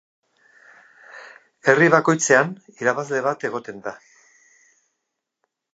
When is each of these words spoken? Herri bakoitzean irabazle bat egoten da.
Herri 1.67 1.89
bakoitzean 1.97 2.51
irabazle 2.81 3.23
bat 3.29 3.49
egoten 3.53 3.87
da. 3.89 3.95